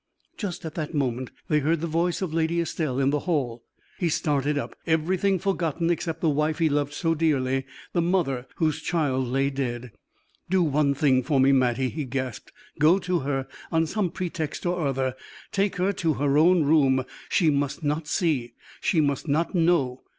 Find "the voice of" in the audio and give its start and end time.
1.79-2.33